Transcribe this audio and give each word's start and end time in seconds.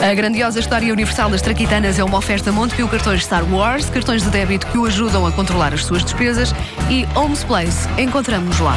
A 0.00 0.14
grandiosa 0.14 0.60
história 0.60 0.92
universal 0.92 1.30
das 1.30 1.42
Traquitanas 1.42 1.98
é 1.98 2.04
uma 2.04 2.18
oferta 2.18 2.52
Montepio 2.52 2.88
Cartões 2.88 3.24
Star 3.24 3.44
Wars, 3.50 3.90
cartões 3.90 4.22
de 4.22 4.30
débito 4.30 4.66
que 4.66 4.78
o 4.78 4.84
ajudam 4.84 5.26
a 5.26 5.32
controlar 5.32 5.72
as 5.74 5.84
suas 5.84 6.04
despesas 6.04 6.54
e 6.90 7.06
Homes 7.18 7.44
Place. 7.44 7.88
Encontramos 7.98 8.58
lá. 8.60 8.76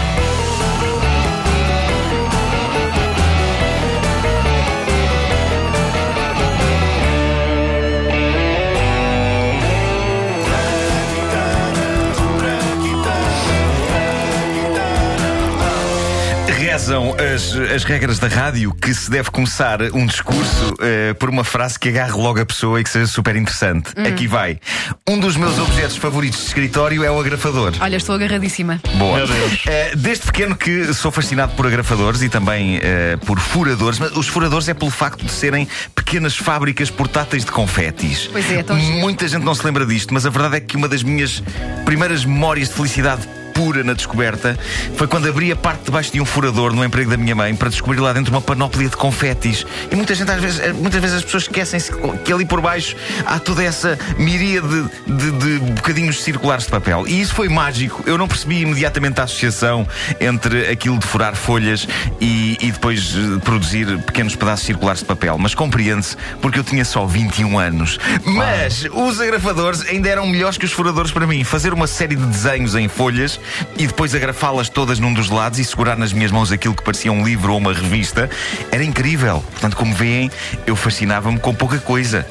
Rezam 16.82 17.14
as, 17.14 17.56
as 17.76 17.84
regras 17.84 18.18
da 18.18 18.28
rádio 18.28 18.74
que 18.74 18.92
se 18.92 19.08
deve 19.08 19.30
começar 19.30 19.84
um 19.94 20.04
discurso 20.04 20.74
eh, 20.80 21.14
por 21.14 21.30
uma 21.30 21.44
frase 21.44 21.78
que 21.78 21.90
agarre 21.90 22.14
logo 22.14 22.42
a 22.42 22.46
pessoa 22.46 22.82
e 22.82 22.84
que 22.84 22.90
seja 22.90 23.06
super 23.06 23.36
interessante. 23.36 23.92
Aqui 24.00 24.26
vai. 24.26 24.60
Um 25.08 25.20
dos 25.20 25.38
meus 25.38 25.60
objetos 25.60 25.96
favoritos 25.96 26.40
de 26.40 26.48
escritório 26.48 27.04
é 27.04 27.12
o 27.12 27.20
agrafador. 27.20 27.74
Olha, 27.80 27.98
estou 27.98 28.16
agarradíssima. 28.16 28.82
Boa. 28.98 29.20
Eh, 29.68 29.92
desde 29.96 30.26
pequeno 30.26 30.56
que 30.56 30.92
sou 30.96 31.12
fascinado 31.12 31.54
por 31.54 31.68
agrafadores 31.68 32.24
e 32.24 32.30
também 32.30 32.80
eh, 32.82 33.16
por 33.28 33.40
furadores, 33.40 34.00
mas 34.00 34.18
os 34.18 34.28
furadores 34.28 34.68
é 34.68 34.74
pelo 34.74 34.90
facto 34.90 35.24
de 35.24 35.32
serem 35.32 35.68
pequenas 35.94 36.36
fábricas 36.36 36.90
portáteis 36.90 37.46
de 37.46 37.52
confetis. 37.52 38.28
Pois 38.32 38.52
é, 38.52 38.64
tão. 38.64 38.76
Muita 38.76 39.28
gente 39.28 39.44
não 39.44 39.54
se 39.54 39.64
lembra 39.64 39.86
disto, 39.86 40.12
mas 40.16 40.26
a 40.26 40.32
verdade 40.32 40.56
é 40.56 40.60
que 40.60 40.76
uma 40.76 40.88
das 40.88 41.04
minhas 41.04 41.44
primeiras 41.86 42.26
memórias 42.26 42.70
de 42.70 42.74
felicidade 42.74 43.22
pura 43.62 43.84
na 43.84 43.94
descoberta 43.94 44.58
foi 44.96 45.06
quando 45.06 45.30
abri 45.30 45.52
a 45.52 45.56
parte 45.56 45.84
de 45.84 45.92
baixo 45.92 46.12
de 46.12 46.20
um 46.20 46.26
furador 46.26 46.74
no 46.74 46.84
emprego 46.84 47.12
da 47.12 47.18
minha 47.18 47.36
mãe 47.36 47.56
para 47.56 47.70
descobrir 47.70 48.00
lá 48.00 48.12
dentro 48.12 48.34
uma 48.34 48.42
panóplia 48.42 48.90
de 48.90 48.98
confetis. 48.98 49.68
E 49.92 49.96
muita 49.96 50.16
gente, 50.16 50.32
às 50.32 50.42
vezes, 50.42 50.60
eh, 50.60 50.74
muitas 50.74 51.00
vezes 51.00 51.18
as 51.18 51.24
pessoas 51.24 51.44
esquecem-se 51.44 51.92
que 52.26 52.34
ali 52.34 52.44
por 52.44 52.60
baixo 52.60 52.96
há 53.24 53.38
toda 53.38 53.64
essa 53.64 54.00
miríade 54.18 54.68
de, 54.68 55.32
de, 55.32 55.60
de 55.60 55.72
bocadinhos 55.74 56.24
circulares 56.24 56.66
de 56.66 56.72
papel. 56.72 57.08
E 57.08 57.22
isso 57.22 57.36
foi 57.36 57.50
mágico. 57.50 58.04
Eu 58.08 58.18
não 58.18 58.28
percebi 58.28 58.62
imediatamente 58.62 59.22
a 59.22 59.26
associação 59.26 59.88
entre 60.20 60.68
aquilo 60.68 60.98
de 60.98 61.06
furar 61.06 61.36
folhas 61.36 61.88
e, 62.20 62.58
e 62.60 62.72
depois 62.72 63.14
eh, 63.16 63.40
produzir 63.44 63.86
pequenos 64.00 64.36
pedaços 64.36 64.66
circulares 64.66 65.02
de 65.02 65.06
papel. 65.06 65.38
Mas 65.38 65.54
compreende-se 65.54 66.18
porque 66.42 66.58
eu 66.58 66.64
tinha 66.64 66.84
só 66.84 67.06
21 67.06 67.60
anos. 67.60 68.00
Mas 68.26 68.88
os 68.92 69.22
agrafadores 69.22 69.82
ainda 69.88 70.10
eram 70.10 70.26
melhores 70.26 70.58
que 70.58 70.66
os 70.66 70.72
furadores 70.72 71.12
para 71.12 71.28
mim. 71.28 71.44
Fazer 71.44 71.74
uma 71.74 71.86
série 71.86 72.16
de 72.16 72.26
desenhos 72.26 72.74
em 72.74 72.88
folhas 72.88 73.40
e 73.78 73.88
depois 73.88 74.14
agrafá-las 74.16 74.70
todas 74.70 75.00
num 75.00 75.14
dos 75.14 75.30
lados 75.30 75.60
e 75.60 75.66
segurar 75.66 75.98
nas 75.98 76.14
minhas 76.14 76.32
mãos 76.32 76.52
aquilo 76.52 76.76
que 76.76 76.84
parecia 76.84 77.12
um 77.12 77.24
livro 77.24 77.54
ou 77.54 77.58
uma 77.58 77.74
revista 77.74 78.30
era 78.72 78.84
incrível. 78.84 79.44
Portanto, 79.52 79.76
como 79.76 79.94
veem, 79.94 80.32
eu 80.66 80.76
fascinava-me 80.76 81.40
com 81.40 81.54
pouca 81.54 81.80
coisa. 81.80 82.26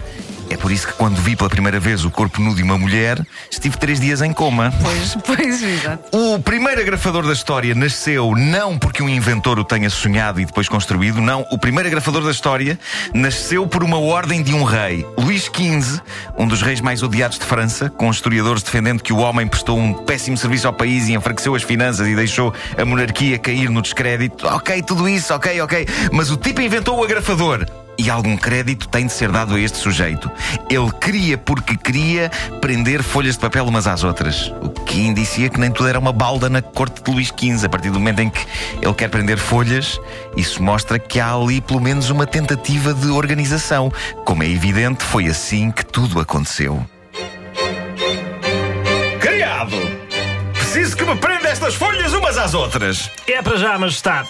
É 0.51 0.56
por 0.56 0.73
isso 0.73 0.89
que 0.89 0.95
quando 0.95 1.15
vi 1.17 1.37
pela 1.37 1.48
primeira 1.48 1.79
vez 1.79 2.05
o 2.05 2.11
corpo 2.11 2.43
nu 2.43 2.53
de 2.56 2.62
uma 2.65 2.77
mulher, 2.77 3.25
estive 3.48 3.79
três 3.79 4.01
dias 4.01 4.20
em 4.20 4.33
coma. 4.33 4.75
Pois, 4.83 5.17
pois, 5.25 5.62
exato. 5.62 6.17
O 6.17 6.41
primeiro 6.41 6.81
agrafador 6.81 7.25
da 7.25 7.33
história 7.33 7.73
nasceu 7.73 8.34
não 8.37 8.77
porque 8.77 9.01
um 9.01 9.09
inventor 9.09 9.61
o 9.61 9.65
tenha 9.65 9.89
sonhado 9.89 10.41
e 10.41 10.45
depois 10.45 10.69
construído, 10.69 11.21
não. 11.21 11.47
O 11.53 11.59
primeiro 11.59 11.89
agrafador 11.89 12.25
da 12.25 12.33
história 12.33 12.77
nasceu 13.15 13.65
por 13.65 13.84
uma 13.84 14.01
ordem 14.01 14.43
de 14.43 14.53
um 14.53 14.65
rei. 14.65 15.06
Luís 15.17 15.45
XV, 15.45 16.01
um 16.37 16.48
dos 16.48 16.62
reis 16.62 16.81
mais 16.81 17.01
odiados 17.01 17.39
de 17.39 17.45
França, 17.45 17.89
com 17.89 18.11
historiadores 18.11 18.65
defendendo 18.65 19.05
que 19.05 19.12
o 19.12 19.19
homem 19.19 19.47
prestou 19.47 19.78
um 19.78 19.95
péssimo 19.95 20.37
serviço 20.37 20.67
ao 20.67 20.73
país 20.73 21.09
e 21.09 21.15
enfraqueceu 21.15 21.55
as 21.55 21.62
finanças 21.62 22.09
e 22.09 22.17
deixou 22.17 22.53
a 22.77 22.84
monarquia 22.84 23.39
cair 23.39 23.71
no 23.71 23.81
descrédito. 23.81 24.48
Ok, 24.48 24.83
tudo 24.83 25.09
isso, 25.09 25.33
ok, 25.33 25.60
ok. 25.60 25.87
Mas 26.10 26.28
o 26.28 26.37
tipo 26.37 26.60
inventou 26.60 26.99
o 26.99 27.05
agrafador. 27.05 27.65
E 27.99 28.09
algum 28.09 28.37
crédito 28.37 28.89
tem 28.89 29.06
de 29.06 29.12
ser 29.12 29.31
dado 29.31 29.55
a 29.55 29.61
este 29.61 29.77
sujeito. 29.77 30.31
Ele 30.71 30.91
queria, 31.01 31.37
porque 31.37 31.77
queria, 31.77 32.31
prender 32.61 33.03
folhas 33.03 33.34
de 33.34 33.41
papel 33.41 33.67
umas 33.67 33.87
às 33.87 34.03
outras. 34.03 34.53
O 34.62 34.71
que 34.71 35.01
indicia 35.01 35.51
que 35.51 35.61
nem 35.61 35.71
tudo 35.71 35.89
era 35.89 35.99
uma 35.99 36.12
balda 36.12 36.49
na 36.49 36.62
corte 36.62 37.03
de 37.03 37.11
Luís 37.11 37.28
XV. 37.28 37.67
A 37.67 37.69
partir 37.69 37.91
do 37.91 37.99
momento 37.99 38.21
em 38.21 38.31
que 38.31 38.41
ele 38.81 38.95
quer 38.95 39.09
prender 39.09 39.39
folhas, 39.39 40.01
isso 40.37 40.62
mostra 40.62 40.99
que 40.99 41.21
há 41.21 41.34
ali 41.34 41.61
pelo 41.61 41.81
menos 41.81 42.09
uma 42.09 42.27
tentativa 42.27 42.95
de 42.95 43.09
organização. 43.09 43.93
Como 44.25 44.43
é 44.43 44.49
evidente, 44.49 45.05
foi 45.05 45.27
assim 45.27 45.71
que 45.71 45.84
tudo 45.84 46.21
aconteceu. 46.21 46.84
Criado! 49.21 49.77
Preciso 50.55 50.97
que 50.97 51.05
me 51.05 51.17
prenda 51.17 51.49
estas 51.49 51.75
folhas 51.75 52.12
umas 52.15 52.39
às 52.39 52.55
outras. 52.55 53.11
É 53.27 53.43
para 53.43 53.57
já, 53.57 53.78
Majestade. 53.78 54.28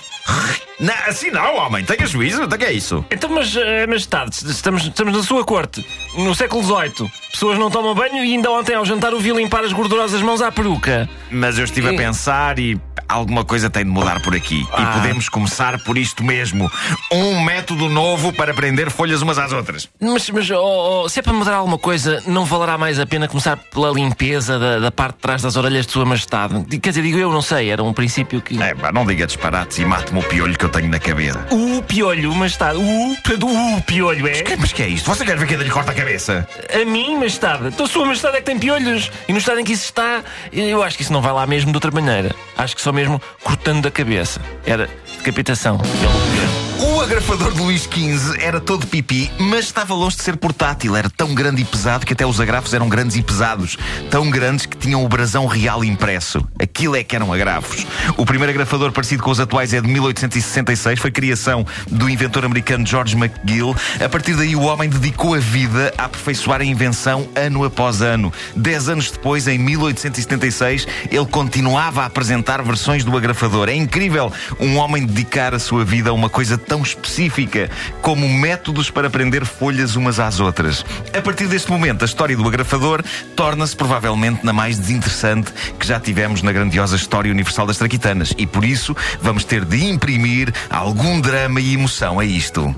Não, 0.80 0.94
assim 1.06 1.30
não, 1.30 1.56
homem. 1.56 1.84
Tenha 1.84 2.06
juízo. 2.06 2.44
O 2.44 2.48
que 2.48 2.64
é 2.64 2.72
isso? 2.72 3.04
Então, 3.10 3.28
mas, 3.30 3.54
eh, 3.54 3.86
Majestade, 3.86 4.30
estamos, 4.50 4.84
estamos 4.84 5.14
na 5.14 5.22
sua 5.22 5.44
corte, 5.44 5.84
no 6.16 6.34
século 6.34 6.62
XVIII. 6.62 7.10
Pessoas 7.30 7.58
não 7.58 7.70
tomam 7.70 7.94
banho 7.94 8.24
e 8.24 8.32
ainda 8.32 8.50
ontem 8.50 8.74
ao 8.74 8.84
jantar 8.84 9.12
o 9.12 9.20
vi 9.20 9.30
limpar 9.30 9.62
as 9.62 9.72
gordurosas 9.72 10.22
mãos 10.22 10.40
à 10.40 10.50
peruca. 10.50 11.08
Mas 11.30 11.58
eu 11.58 11.64
estive 11.64 11.90
a 11.90 11.92
pensar 11.92 12.58
e 12.58 12.80
alguma 13.08 13.44
coisa 13.44 13.68
tem 13.68 13.84
de 13.84 13.90
mudar 13.90 14.20
por 14.22 14.34
aqui. 14.34 14.66
Ah. 14.72 14.82
E 14.82 15.00
podemos 15.00 15.28
começar 15.28 15.78
por 15.84 15.98
isto 15.98 16.24
mesmo. 16.24 16.70
Um 17.12 17.44
método 17.44 17.88
novo 17.88 18.32
para 18.32 18.54
prender 18.54 18.90
folhas 18.90 19.20
umas 19.22 19.38
às 19.38 19.52
outras. 19.52 19.88
Mas, 20.00 20.30
mas 20.30 20.50
oh, 20.50 21.02
oh, 21.04 21.08
se 21.08 21.20
é 21.20 21.22
para 21.22 21.32
mudar 21.32 21.54
alguma 21.54 21.78
coisa, 21.78 22.22
não 22.26 22.44
valerá 22.44 22.78
mais 22.78 22.98
a 22.98 23.06
pena 23.06 23.28
começar 23.28 23.56
pela 23.56 23.90
limpeza 23.90 24.58
da, 24.58 24.78
da 24.78 24.90
parte 24.90 25.16
de 25.16 25.20
trás 25.20 25.42
das 25.42 25.56
orelhas 25.56 25.86
de 25.86 25.92
Sua 25.92 26.04
Majestade? 26.04 26.64
Quer 26.78 26.90
dizer, 26.90 27.02
digo 27.02 27.18
eu, 27.18 27.30
não 27.30 27.42
sei, 27.42 27.70
era 27.70 27.82
um 27.82 27.92
princípio 27.92 28.40
que. 28.40 28.60
É, 28.60 28.74
pá, 28.74 28.90
não 28.90 29.04
diga 29.04 29.26
disparates 29.26 29.78
e 29.78 29.84
mate-me 29.84 30.19
o 30.20 30.22
piolho 30.22 30.56
que 30.56 30.64
eu 30.64 30.68
tenho 30.68 30.88
na 30.88 30.98
cabeça. 30.98 31.46
O 31.50 31.82
piolho, 31.82 32.34
Majestade, 32.34 32.76
o, 32.78 33.12
o 33.12 33.82
piolho 33.82 34.28
é. 34.28 34.42
Que- 34.42 34.56
Mas 34.56 34.72
que 34.72 34.82
é 34.82 34.88
isto? 34.88 35.06
Você 35.08 35.24
quer 35.24 35.36
ver 35.36 35.46
que 35.46 35.54
ainda 35.54 35.64
lhe 35.64 35.70
corta 35.70 35.92
a 35.92 35.94
cabeça? 35.94 36.46
A 36.72 36.84
mim, 36.84 37.14
Majestade. 37.16 37.68
Então, 37.68 37.86
Sua 37.86 38.04
Majestade 38.04 38.36
é 38.36 38.40
que 38.40 38.46
tem 38.46 38.58
piolhos. 38.58 39.10
E 39.28 39.32
no 39.32 39.38
estado 39.38 39.58
em 39.60 39.64
que 39.64 39.72
isso 39.72 39.84
está, 39.84 40.22
eu 40.52 40.82
acho 40.82 40.96
que 40.96 41.02
isso 41.02 41.12
não 41.12 41.22
vai 41.22 41.32
lá 41.32 41.46
mesmo 41.46 41.70
de 41.72 41.76
outra 41.76 41.90
maneira. 41.90 42.34
Acho 42.56 42.76
que 42.76 42.82
só 42.82 42.92
mesmo 42.92 43.20
cortando 43.42 43.82
da 43.82 43.90
cabeça. 43.90 44.40
Era 44.66 44.88
decapitação. 45.18 45.78
pelo 45.78 46.12
governo. 46.12 46.60
O 47.00 47.02
agrafador 47.02 47.50
de 47.54 47.62
Luís 47.62 47.84
XV 47.84 48.44
era 48.44 48.60
todo 48.60 48.86
pipi, 48.86 49.32
mas 49.38 49.64
estava 49.64 49.94
longe 49.94 50.18
de 50.18 50.22
ser 50.22 50.36
portátil. 50.36 50.94
Era 50.94 51.08
tão 51.08 51.34
grande 51.34 51.62
e 51.62 51.64
pesado 51.64 52.04
que 52.04 52.12
até 52.12 52.26
os 52.26 52.38
agrafos 52.38 52.74
eram 52.74 52.90
grandes 52.90 53.16
e 53.16 53.22
pesados. 53.22 53.78
Tão 54.10 54.28
grandes 54.28 54.66
que 54.66 54.76
tinham 54.76 55.02
o 55.02 55.08
brasão 55.08 55.46
real 55.46 55.82
impresso. 55.82 56.46
Aquilo 56.60 56.94
é 56.96 57.02
que 57.02 57.16
eram 57.16 57.32
agrafos. 57.32 57.86
O 58.18 58.26
primeiro 58.26 58.52
agrafador 58.52 58.92
parecido 58.92 59.22
com 59.22 59.30
os 59.30 59.40
atuais 59.40 59.72
é 59.72 59.80
de 59.80 59.88
1866. 59.88 61.00
Foi 61.00 61.10
criação 61.10 61.66
do 61.90 62.06
inventor 62.06 62.44
americano 62.44 62.86
George 62.86 63.16
McGill. 63.16 63.74
A 64.04 64.08
partir 64.10 64.34
daí, 64.34 64.54
o 64.54 64.64
homem 64.64 64.90
dedicou 64.90 65.34
a 65.34 65.38
vida 65.38 65.94
a 65.96 66.04
aperfeiçoar 66.04 66.60
a 66.60 66.64
invenção 66.64 67.26
ano 67.34 67.64
após 67.64 68.02
ano. 68.02 68.30
Dez 68.54 68.90
anos 68.90 69.10
depois, 69.10 69.48
em 69.48 69.56
1876, 69.56 70.86
ele 71.10 71.26
continuava 71.26 72.02
a 72.02 72.06
apresentar 72.06 72.62
versões 72.62 73.04
do 73.04 73.16
agrafador. 73.16 73.70
É 73.70 73.74
incrível 73.74 74.30
um 74.60 74.76
homem 74.76 75.06
dedicar 75.06 75.54
a 75.54 75.58
sua 75.58 75.82
vida 75.82 76.10
a 76.10 76.12
uma 76.12 76.28
coisa 76.28 76.58
tão 76.58 76.82
específica 76.90 77.70
como 78.02 78.28
métodos 78.28 78.90
para 78.90 79.10
prender 79.10 79.44
folhas 79.44 79.96
umas 79.96 80.18
às 80.18 80.40
outras. 80.40 80.84
A 81.16 81.20
partir 81.20 81.46
deste 81.46 81.70
momento, 81.70 82.02
a 82.02 82.06
história 82.06 82.36
do 82.36 82.46
agrafador 82.46 83.02
torna-se 83.34 83.76
provavelmente 83.76 84.44
na 84.44 84.52
mais 84.52 84.78
desinteressante 84.78 85.52
que 85.78 85.86
já 85.86 85.98
tivemos 85.98 86.42
na 86.42 86.52
grandiosa 86.52 86.96
história 86.96 87.30
universal 87.30 87.66
das 87.66 87.78
traquitanas. 87.78 88.32
E 88.36 88.46
por 88.46 88.64
isso 88.64 88.96
vamos 89.20 89.44
ter 89.44 89.64
de 89.64 89.84
imprimir 89.84 90.52
algum 90.68 91.20
drama 91.20 91.60
e 91.60 91.74
emoção 91.74 92.18
a 92.18 92.24
isto. 92.24 92.74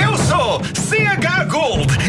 Eu 0.00 0.16
sou 0.16 0.62
CH 0.64 1.44
Gold 1.48 2.01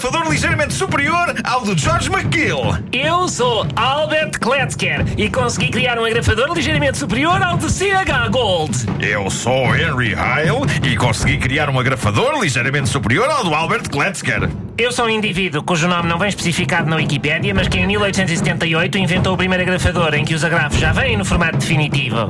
agrafador 0.00 0.30
ligeiramente 0.32 0.72
superior 0.72 1.34
ao 1.44 1.60
do 1.60 1.76
George 1.76 2.08
McGill. 2.10 2.58
Eu 2.90 3.28
sou 3.28 3.66
Albert 3.76 4.38
Kletzker 4.40 5.04
e 5.18 5.28
consegui 5.28 5.68
criar 5.70 5.98
um 5.98 6.06
agrafador 6.06 6.50
ligeiramente 6.54 6.96
superior 6.96 7.42
ao 7.42 7.58
de 7.58 7.70
CH 7.70 8.30
Gold. 8.30 8.72
Eu 8.98 9.28
sou 9.28 9.76
Henry 9.76 10.14
Heil 10.14 10.62
e 10.90 10.96
consegui 10.96 11.36
criar 11.36 11.68
um 11.68 11.78
agrafador 11.78 12.40
ligeiramente 12.40 12.88
superior 12.88 13.28
ao 13.28 13.44
do 13.44 13.54
Albert 13.54 13.90
Kletzker. 13.90 14.48
Eu 14.78 14.90
sou 14.90 15.04
um 15.04 15.10
indivíduo 15.10 15.62
cujo 15.62 15.86
nome 15.86 16.08
não 16.08 16.18
vem 16.18 16.30
especificado 16.30 16.88
na 16.88 16.96
Wikipédia, 16.96 17.52
mas 17.54 17.68
que 17.68 17.78
em 17.78 17.86
1878 17.86 18.96
inventou 18.96 19.34
o 19.34 19.36
primeiro 19.36 19.64
agrafador 19.64 20.14
em 20.14 20.24
que 20.24 20.34
os 20.34 20.42
agrafos 20.42 20.78
já 20.78 20.92
vêm 20.92 21.18
no 21.18 21.26
formato 21.26 21.58
definitivo. 21.58 22.26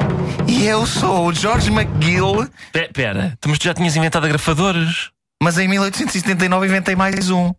E 0.49 0.67
eu 0.67 0.85
sou 0.87 1.27
o 1.29 1.33
George 1.33 1.71
McGill, 1.71 2.49
Pe- 2.73 2.91
Pera, 2.93 3.39
tu 3.41 3.49
mas 3.49 3.61
tu 3.61 3.65
já 3.65 3.75
tinhas 3.75 3.95
inventado 3.95 4.25
agrafadores? 4.27 5.11
mas 5.43 5.57
em 5.57 5.67
1879 5.69 6.67
inventei 6.67 6.95
mais 6.95 7.31
um. 7.31 7.51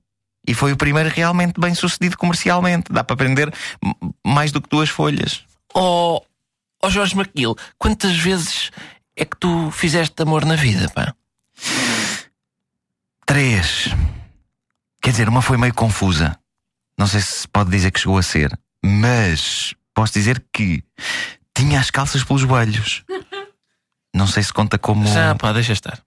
E 0.48 0.54
foi 0.54 0.72
o 0.72 0.78
primeiro 0.78 1.10
realmente 1.10 1.60
bem 1.60 1.74
sucedido 1.76 2.18
comercialmente. 2.18 2.92
Dá 2.92 3.04
para 3.04 3.16
prender 3.16 3.54
m- 3.84 3.96
mais 4.26 4.52
do 4.52 4.62
que 4.62 4.70
duas 4.70 4.90
folhas. 4.90 5.44
Oh, 5.74 6.20
oh 6.84 6.90
Jorge 6.90 7.16
McGill, 7.16 7.56
quantas 7.78 8.18
vezes 8.18 8.72
é 9.16 9.24
que 9.24 9.38
tu 9.38 9.70
fizeste 9.72 10.20
amor 10.22 10.44
na 10.46 10.56
vida, 10.56 10.90
pá? 10.90 11.14
Três. 13.26 13.90
Quer 15.02 15.12
dizer, 15.12 15.30
uma 15.30 15.42
foi 15.42 15.58
meio 15.58 15.74
confusa. 15.74 16.38
Não 16.98 17.08
sei 17.08 17.22
se 17.22 17.48
pode 17.48 17.70
dizer 17.72 17.92
que 17.92 18.00
chegou 18.00 18.18
a 18.18 18.24
ser, 18.24 18.58
mas 18.84 19.74
posso 19.94 20.14
dizer 20.14 20.44
que 20.54 20.84
tinha 21.56 21.80
as 21.80 21.90
calças 21.90 22.24
pelos 22.24 22.42
joelhos. 22.42 23.04
Não 24.14 24.28
sei 24.28 24.44
se 24.44 24.52
conta 24.52 24.78
como. 24.78 25.08
Já, 25.08 25.34
pá, 25.36 25.54
deixa 25.54 25.72
estar. 25.72 26.00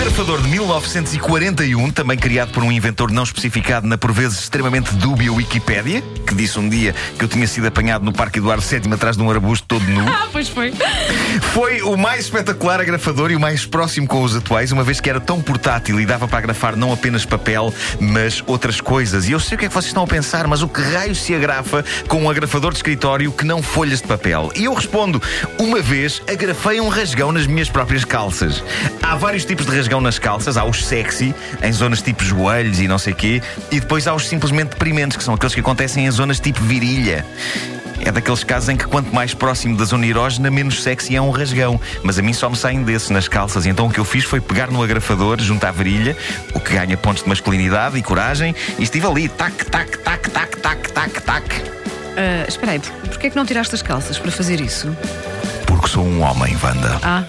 O 0.00 0.02
agrafador 0.02 0.40
de 0.40 0.48
1941, 0.48 1.90
também 1.90 2.16
criado 2.16 2.52
por 2.52 2.62
um 2.62 2.72
inventor 2.72 3.10
não 3.12 3.22
especificado 3.22 3.86
na 3.86 3.98
por 3.98 4.12
vezes 4.12 4.38
extremamente 4.38 4.94
dúbia 4.94 5.30
Wikipédia, 5.30 6.02
que 6.26 6.34
disse 6.34 6.58
um 6.58 6.66
dia 6.66 6.94
que 7.18 7.22
eu 7.22 7.28
tinha 7.28 7.46
sido 7.46 7.66
apanhado 7.66 8.02
no 8.02 8.10
Parque 8.10 8.38
Eduardo 8.38 8.64
VII 8.64 8.94
atrás 8.94 9.18
de 9.18 9.22
um 9.22 9.30
arbusto 9.30 9.66
todo 9.68 9.84
nu. 9.84 10.06
Ah, 10.10 10.28
pois 10.32 10.48
foi. 10.48 10.72
Foi 11.52 11.82
o 11.82 11.96
mais 11.96 12.24
espetacular 12.24 12.80
agrafador 12.80 13.30
e 13.30 13.36
o 13.36 13.40
mais 13.40 13.66
próximo 13.66 14.06
com 14.06 14.22
os 14.22 14.34
atuais, 14.34 14.72
uma 14.72 14.82
vez 14.82 15.00
que 15.00 15.10
era 15.10 15.20
tão 15.20 15.40
portátil 15.40 16.00
e 16.00 16.06
dava 16.06 16.26
para 16.26 16.38
agrafar 16.38 16.76
não 16.76 16.92
apenas 16.92 17.26
papel, 17.26 17.72
mas 18.00 18.42
outras 18.46 18.80
coisas. 18.80 19.28
E 19.28 19.32
eu 19.32 19.40
sei 19.40 19.56
o 19.56 19.58
que 19.58 19.66
é 19.66 19.68
que 19.68 19.74
vocês 19.74 19.86
estão 19.86 20.04
a 20.04 20.06
pensar, 20.06 20.46
mas 20.46 20.62
o 20.62 20.68
que 20.68 20.80
raio 20.80 21.14
se 21.14 21.34
agrafa 21.34 21.84
com 22.08 22.22
um 22.22 22.30
agrafador 22.30 22.70
de 22.70 22.78
escritório 22.78 23.32
que 23.32 23.44
não 23.44 23.62
folhas 23.62 24.00
de 24.00 24.08
papel? 24.08 24.50
E 24.56 24.64
eu 24.64 24.72
respondo: 24.74 25.22
uma 25.58 25.80
vez 25.80 26.22
agrafei 26.26 26.80
um 26.80 26.88
rasgão 26.88 27.32
nas 27.32 27.46
minhas 27.46 27.68
próprias 27.68 28.04
calças. 28.04 28.62
Há 29.10 29.16
vários 29.16 29.44
tipos 29.44 29.66
de 29.66 29.74
rasgão 29.76 30.00
nas 30.00 30.20
calças, 30.20 30.56
há 30.56 30.62
os 30.64 30.86
sexy, 30.86 31.34
em 31.64 31.72
zonas 31.72 32.00
tipo 32.00 32.22
joelhos 32.22 32.78
e 32.78 32.86
não 32.86 32.96
sei 32.96 33.12
quê, 33.12 33.42
e 33.68 33.80
depois 33.80 34.06
há 34.06 34.14
os 34.14 34.28
simplesmente 34.28 34.68
deprimentes, 34.68 35.16
que 35.16 35.24
são 35.24 35.34
aqueles 35.34 35.52
que 35.52 35.58
acontecem 35.60 36.06
em 36.06 36.10
zonas 36.12 36.38
tipo 36.38 36.60
virilha. 36.62 37.26
É 38.02 38.12
daqueles 38.12 38.44
casos 38.44 38.68
em 38.68 38.76
que 38.76 38.84
quanto 38.86 39.12
mais 39.12 39.34
próximo 39.34 39.76
da 39.76 39.84
zona 39.84 40.06
erógena, 40.06 40.48
menos 40.48 40.80
sexy 40.84 41.16
é 41.16 41.20
um 41.20 41.30
rasgão. 41.30 41.78
Mas 42.04 42.20
a 42.20 42.22
mim 42.22 42.32
só 42.32 42.48
me 42.48 42.56
saem 42.56 42.84
desses 42.84 43.10
nas 43.10 43.26
calças. 43.26 43.66
E 43.66 43.68
então 43.68 43.88
o 43.88 43.90
que 43.90 43.98
eu 43.98 44.04
fiz 44.04 44.24
foi 44.24 44.40
pegar 44.40 44.70
no 44.70 44.80
agrafador, 44.82 45.38
junto 45.40 45.64
à 45.64 45.72
virilha, 45.72 46.16
o 46.54 46.60
que 46.60 46.72
ganha 46.72 46.96
pontos 46.96 47.24
de 47.24 47.28
masculinidade 47.28 47.98
e 47.98 48.02
coragem, 48.02 48.54
e 48.78 48.84
estive 48.84 49.06
ali, 49.08 49.28
tac, 49.28 49.52
tac, 49.66 49.98
tac, 49.98 50.30
tac, 50.30 50.56
tac, 50.60 50.92
tac, 50.92 51.20
tac. 51.22 51.44
Ah, 52.16 52.44
espera 52.48 52.72
aí, 52.72 52.78
por- 52.78 52.92
porquê 53.08 53.26
é 53.26 53.30
que 53.30 53.36
não 53.36 53.44
tiraste 53.44 53.74
as 53.74 53.82
calças 53.82 54.18
para 54.18 54.30
fazer 54.30 54.60
isso? 54.60 54.96
Porque 55.66 55.88
sou 55.88 56.06
um 56.06 56.22
homem, 56.22 56.56
Wanda. 56.62 56.98
Ah, 57.02 57.24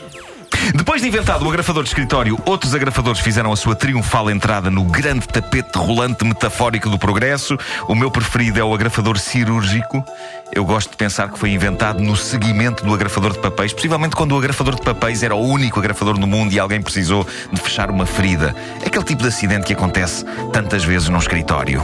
Depois 0.75 1.01
de 1.01 1.07
inventado 1.07 1.45
o 1.45 1.49
agrafador 1.49 1.83
de 1.83 1.89
escritório, 1.89 2.37
outros 2.45 2.75
agrafadores 2.75 3.19
fizeram 3.19 3.51
a 3.51 3.55
sua 3.55 3.75
triunfal 3.75 4.29
entrada 4.29 4.69
no 4.69 4.83
grande 4.83 5.27
tapete 5.27 5.77
rolante 5.77 6.23
metafórico 6.23 6.89
do 6.89 6.99
progresso. 6.99 7.57
O 7.87 7.95
meu 7.95 8.11
preferido 8.11 8.59
é 8.59 8.63
o 8.63 8.73
agrafador 8.73 9.17
cirúrgico. 9.17 10.05
Eu 10.53 10.65
gosto 10.65 10.91
de 10.91 10.97
pensar 10.97 11.31
que 11.31 11.39
foi 11.39 11.51
inventado 11.51 12.01
no 12.01 12.15
seguimento 12.15 12.83
do 12.85 12.93
agrafador 12.93 13.31
de 13.33 13.39
papéis, 13.39 13.73
possivelmente 13.73 14.15
quando 14.15 14.33
o 14.33 14.37
agrafador 14.37 14.75
de 14.75 14.81
papéis 14.81 15.23
era 15.23 15.33
o 15.33 15.41
único 15.41 15.79
agrafador 15.79 16.17
no 16.19 16.27
mundo 16.27 16.53
e 16.53 16.59
alguém 16.59 16.81
precisou 16.81 17.25
de 17.51 17.59
fechar 17.59 17.89
uma 17.89 18.05
ferida. 18.05 18.55
Aquele 18.85 19.05
tipo 19.05 19.21
de 19.21 19.29
acidente 19.29 19.65
que 19.65 19.73
acontece 19.73 20.25
tantas 20.51 20.83
vezes 20.83 21.09
num 21.09 21.19
escritório. 21.19 21.83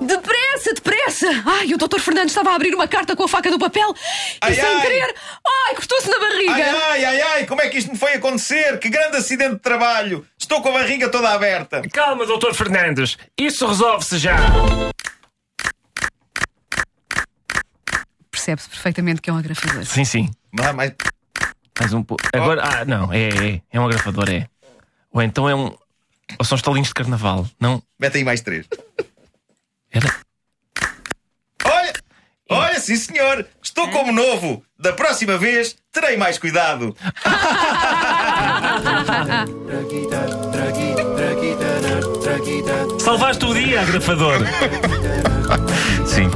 depressa, 0.00 0.19
depressa! 1.20 1.42
Ai, 1.46 1.72
o 1.72 1.78
Dr. 1.78 2.00
Fernandes 2.00 2.30
estava 2.30 2.50
a 2.50 2.54
abrir 2.54 2.74
uma 2.74 2.88
carta 2.88 3.14
com 3.14 3.24
a 3.24 3.28
faca 3.28 3.50
do 3.50 3.58
papel 3.58 3.94
e 3.94 4.38
Ai, 4.40 4.54
sem 4.54 4.64
ai. 4.64 4.80
querer. 4.80 5.14
Ai, 5.66 5.74
cortou-se 5.74 6.08
na 6.08 6.18
barriga! 6.18 6.52
ai, 6.54 7.04
ai, 7.04 7.20
ai, 7.20 7.46
como 7.46 7.60
é 7.60 7.68
que 7.68 7.78
isto 7.78 7.90
me 7.90 7.98
foi 7.98 8.14
acontecer? 8.14 8.78
Que 8.78 8.88
grande 8.88 9.16
acidente 9.16 9.54
de 9.54 9.60
trabalho! 9.60 10.26
Estou 10.38 10.62
com 10.62 10.70
a 10.70 10.72
barriga 10.72 11.08
toda 11.08 11.28
aberta. 11.30 11.82
Calma, 11.92 12.26
doutor 12.26 12.54
Fernandes. 12.54 13.16
Isso 13.38 13.66
resolve-se 13.66 14.18
já. 14.18 14.36
Percebe-se 18.30 18.68
perfeitamente 18.68 19.20
que 19.20 19.28
é 19.28 19.32
um 19.32 19.36
agrafador. 19.36 19.84
Sim, 19.84 20.04
sim. 20.04 20.30
Lá, 20.58 20.72
mais... 20.72 20.92
Mais 21.78 21.92
um 21.92 22.02
pouco. 22.02 22.22
Agora, 22.34 22.62
ah, 22.62 22.84
não, 22.84 23.12
é, 23.12 23.28
é. 23.28 23.62
É 23.72 23.80
um 23.80 23.86
agrafador, 23.86 24.28
é. 24.28 24.46
Ou 25.12 25.22
então 25.22 25.48
é 25.48 25.54
um. 25.54 25.74
Ou 26.38 26.44
são 26.44 26.54
estalinhos 26.54 26.88
de 26.88 26.94
carnaval. 26.94 27.48
Não. 27.58 27.82
Mete 27.98 28.18
aí 28.18 28.24
mais 28.24 28.42
três. 28.42 28.66
Era. 29.90 30.14
Olha! 32.50 32.80
Sim 32.80 32.96
senhor! 32.96 33.46
Estou 33.62 33.88
como 33.90 34.12
novo! 34.12 34.62
Da 34.78 34.92
próxima 34.92 35.38
vez 35.38 35.76
terei 35.92 36.16
mais 36.16 36.38
cuidado! 36.38 36.96
Salvaste 42.98 43.44
o 43.44 43.54
dia, 43.54 43.82
agrafador. 43.82 44.38
Sim. 46.06 46.28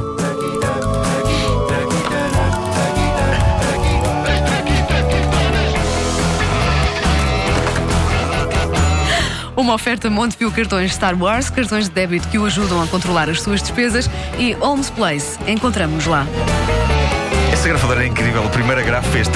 Uma 9.55 9.73
oferta 9.73 10.09
Montepio 10.09 10.51
cartões 10.51 10.93
Star 10.93 11.15
Wars, 11.17 11.49
cartões 11.49 11.85
de 11.85 11.91
débito 11.95 12.27
que 12.27 12.37
o 12.37 12.45
ajudam 12.45 12.81
a 12.81 12.87
controlar 12.87 13.29
as 13.29 13.41
suas 13.41 13.61
despesas 13.61 14.09
e 14.37 14.51
Holmes 14.53 14.89
Place. 14.89 15.37
Encontramos-nos 15.47 16.05
lá. 16.05 16.25
Esse 17.53 17.67
gravador 17.69 18.01
é 18.01 18.07
incrível. 18.07 18.43
O 18.43 18.49
primeiro 18.49 18.81
agrafo 18.81 19.09
fez. 19.11 19.27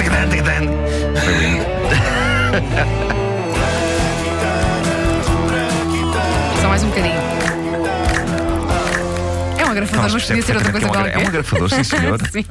Foi 1.24 1.34
lindo. 1.38 1.64
Só 6.60 6.68
mais 6.68 6.82
um 6.82 6.88
bocadinho. 6.88 7.14
É 9.58 9.64
um 9.64 9.70
agrafador, 9.70 10.04
Não, 10.04 10.12
mas 10.12 10.26
podia 10.26 10.42
ser 10.42 10.56
outra 10.56 10.72
coisa 10.72 10.88
percebe 10.88 11.10
qualquer. 11.10 11.14
é 11.14 11.18
um 11.18 11.22
gra- 11.22 11.22
é 11.22 11.24
um 11.24 11.28
agrafador, 11.28 11.70
sim, 11.70 11.84
senhor. 11.84 12.18
Sim. 12.30 12.44